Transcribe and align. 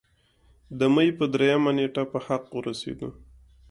د 0.79 0.81
مۍ 0.93 1.09
پۀ 1.17 1.25
دريمه 1.33 1.71
نېټه 1.77 2.03
پۀ 2.11 2.19
حق 2.25 2.43
اورسېدو 2.53 3.09